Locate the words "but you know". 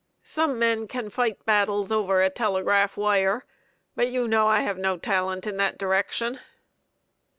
3.95-4.47